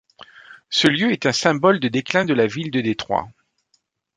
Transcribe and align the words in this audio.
Ce 0.71 0.87
lieu 0.87 1.11
est 1.11 1.27
un 1.27 1.31
symbole 1.31 1.79
du 1.79 1.91
déclin 1.91 2.25
de 2.25 2.33
la 2.33 2.47
ville 2.47 2.71
de 2.71 2.81
Détroit. 2.81 3.29